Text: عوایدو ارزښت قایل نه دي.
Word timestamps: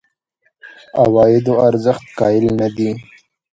عوایدو 1.03 1.53
ارزښت 1.67 2.05
قایل 2.19 2.45
نه 2.59 2.67
دي. 2.75 2.89